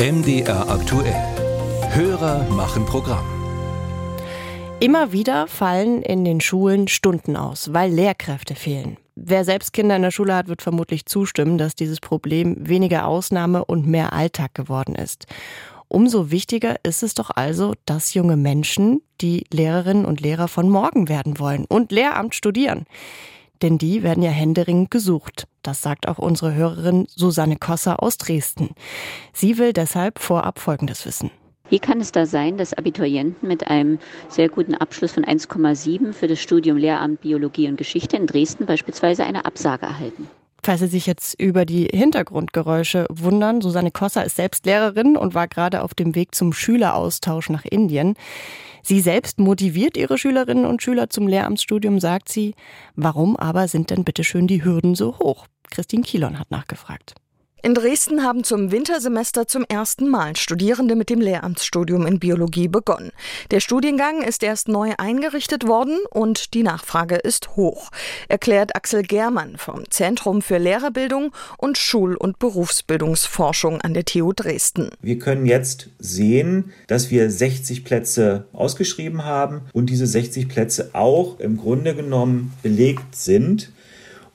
[0.00, 1.12] MDR aktuell.
[1.90, 3.24] Hörer machen Programm.
[4.78, 8.96] Immer wieder fallen in den Schulen Stunden aus, weil Lehrkräfte fehlen.
[9.16, 13.64] Wer selbst Kinder in der Schule hat, wird vermutlich zustimmen, dass dieses Problem weniger Ausnahme
[13.64, 15.26] und mehr Alltag geworden ist.
[15.88, 21.08] Umso wichtiger ist es doch also, dass junge Menschen die Lehrerinnen und Lehrer von morgen
[21.08, 22.86] werden wollen und Lehramt studieren
[23.62, 25.46] denn die werden ja händeringend gesucht.
[25.62, 28.70] Das sagt auch unsere Hörerin Susanne Kosser aus Dresden.
[29.32, 31.30] Sie will deshalb vorab Folgendes wissen.
[31.70, 33.98] Wie kann es da sein, dass Abiturienten mit einem
[34.28, 39.24] sehr guten Abschluss von 1,7 für das Studium Lehramt Biologie und Geschichte in Dresden beispielsweise
[39.24, 40.28] eine Absage erhalten?
[40.62, 45.48] Falls Sie sich jetzt über die Hintergrundgeräusche wundern, Susanne Kosser ist selbst Lehrerin und war
[45.48, 48.14] gerade auf dem Weg zum Schüleraustausch nach Indien.
[48.82, 52.54] Sie selbst motiviert ihre Schülerinnen und Schüler zum Lehramtsstudium, sagt sie.
[52.96, 55.46] Warum aber sind denn bitteschön die Hürden so hoch?
[55.70, 57.14] Christine Kielon hat nachgefragt.
[57.60, 63.10] In Dresden haben zum Wintersemester zum ersten Mal Studierende mit dem Lehramtsstudium in Biologie begonnen.
[63.50, 67.90] Der Studiengang ist erst neu eingerichtet worden und die Nachfrage ist hoch,
[68.28, 74.90] erklärt Axel Germann vom Zentrum für Lehrerbildung und Schul- und Berufsbildungsforschung an der TU Dresden.
[75.02, 81.40] Wir können jetzt sehen, dass wir 60 Plätze ausgeschrieben haben und diese 60 Plätze auch
[81.40, 83.72] im Grunde genommen belegt sind.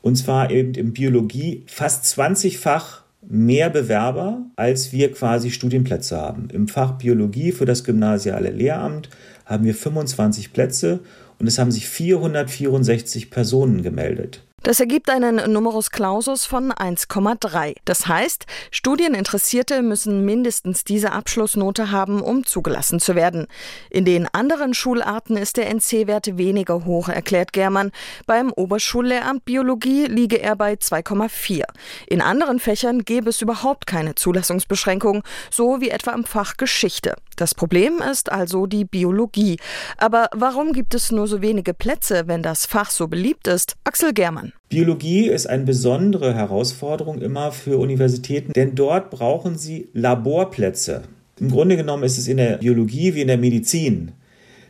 [0.00, 6.48] Und zwar eben in Biologie fast 20-fach mehr Bewerber, als wir quasi Studienplätze haben.
[6.52, 9.08] Im Fach Biologie für das gymnasiale Lehramt
[9.46, 11.00] haben wir 25 Plätze
[11.38, 14.42] und es haben sich 464 Personen gemeldet.
[14.62, 17.74] Das ergibt einen Numerus Clausus von 1,3.
[17.84, 23.48] Das heißt, Studieninteressierte müssen mindestens diese Abschlussnote haben, um zugelassen zu werden.
[23.90, 27.90] In den anderen Schularten ist der NC-Wert weniger hoch, erklärt Germann.
[28.26, 31.64] Beim Oberschullehramt Biologie liege er bei 2,4.
[32.06, 37.16] In anderen Fächern gäbe es überhaupt keine Zulassungsbeschränkung, so wie etwa im Fach Geschichte.
[37.36, 39.58] Das Problem ist also die Biologie.
[39.96, 43.74] Aber warum gibt es nur so wenige Plätze, wenn das Fach so beliebt ist?
[43.82, 44.51] Axel Germann.
[44.68, 51.02] Biologie ist eine besondere Herausforderung immer für Universitäten, denn dort brauchen sie Laborplätze.
[51.38, 54.12] Im Grunde genommen ist es in der Biologie wie in der Medizin.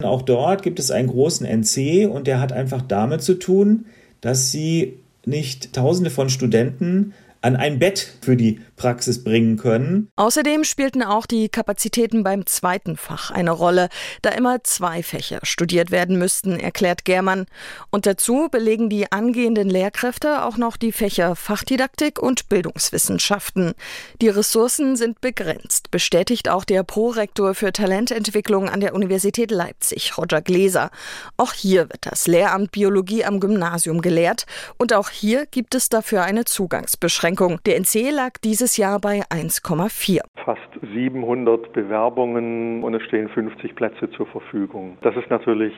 [0.00, 3.86] Auch dort gibt es einen großen NC und der hat einfach damit zu tun,
[4.20, 4.94] dass sie
[5.24, 10.10] nicht Tausende von Studenten an ein Bett für die Praxis bringen können.
[10.16, 13.88] Außerdem spielten auch die Kapazitäten beim zweiten Fach eine Rolle,
[14.22, 17.46] da immer zwei Fächer studiert werden müssten, erklärt Germann.
[17.90, 23.74] Und dazu belegen die angehenden Lehrkräfte auch noch die Fächer Fachdidaktik und Bildungswissenschaften.
[24.20, 30.42] Die Ressourcen sind begrenzt, bestätigt auch der Prorektor für Talententwicklung an der Universität Leipzig, Roger
[30.42, 30.90] Gläser.
[31.36, 36.24] Auch hier wird das Lehramt Biologie am Gymnasium gelehrt und auch hier gibt es dafür
[36.24, 37.60] eine Zugangsbeschränkung.
[37.64, 40.20] Der NC lag dieses Jahr bei 1,4.
[40.44, 40.60] Fast
[40.94, 44.98] 700 Bewerbungen und es stehen 50 Plätze zur Verfügung.
[45.02, 45.74] Das ist natürlich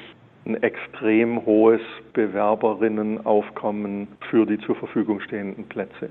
[0.46, 1.80] ein extrem hohes
[2.12, 6.10] Bewerberinnenaufkommen für die zur Verfügung stehenden Plätze.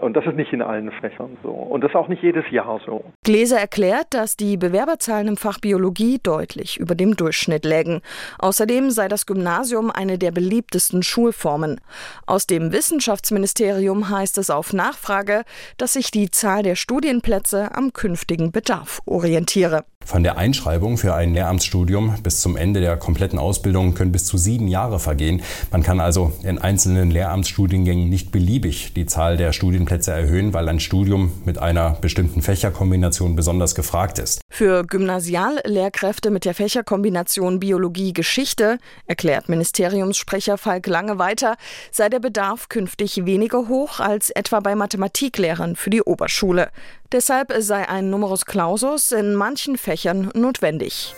[0.00, 1.50] Und das ist nicht in allen Fächern so.
[1.50, 3.04] Und das ist auch nicht jedes Jahr so.
[3.24, 8.00] Gläser erklärt, dass die Bewerberzahlen im Fach Biologie deutlich über dem Durchschnitt lägen.
[8.38, 11.80] Außerdem sei das Gymnasium eine der beliebtesten Schulformen.
[12.26, 15.42] Aus dem Wissenschaftsministerium heißt es auf Nachfrage,
[15.76, 19.84] dass sich die Zahl der Studienplätze am künftigen Bedarf orientiere.
[20.04, 24.36] Von der Einschreibung für ein Lehramtsstudium bis zum Ende der kompletten Ausbildung können bis zu
[24.36, 25.42] sieben Jahre vergehen.
[25.70, 30.80] Man kann also in einzelnen Lehramtsstudiengängen nicht beliebig die Zahl der Studienplätze erhöhen, weil ein
[30.80, 34.40] Studium mit einer bestimmten Fächerkombination besonders gefragt ist.
[34.50, 41.56] Für Gymnasiallehrkräfte mit der Fächerkombination Biologie-Geschichte, erklärt Ministeriumssprecher Falk Lange weiter,
[41.90, 46.70] sei der Bedarf künftig weniger hoch als etwa bei Mathematiklehrern für die Oberschule.
[47.14, 51.14] Deshalb sei ein Numerus Clausus in manchen Fächern notwendig.